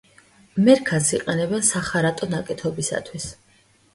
მერქანს 0.67 1.09
იყენებენ 1.17 1.67
სახარატო 1.67 2.29
ნაკეთობისათვის. 2.31 3.31